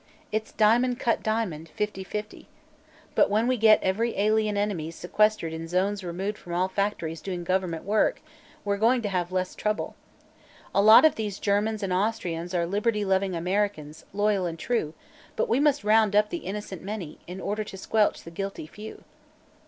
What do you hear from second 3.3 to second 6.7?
we get every alien enemy sequestered in zones removed from all